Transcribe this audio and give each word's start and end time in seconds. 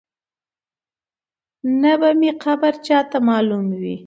نه 1.81 1.93
به 1.99 2.09
مي 2.19 2.31
قبر 2.43 2.73
چاته 2.85 3.17
معلوم 3.27 3.65
وي 3.81 3.95